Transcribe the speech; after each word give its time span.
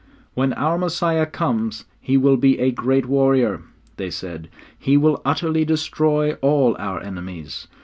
'When 0.33 0.51
our 0.53 0.79
Messiah 0.79 1.27
comes 1.27 1.85
He 1.99 2.17
will 2.17 2.35
be 2.35 2.57
a 2.57 2.71
great 2.71 3.05
warrior,' 3.05 3.61
they 3.97 4.09
said. 4.09 4.49
'He 4.79 4.97
will 4.97 5.21
utterly 5.23 5.63
destroy 5.63 6.33
all 6.41 6.75
our 6.79 6.99
enemies. 6.99 7.67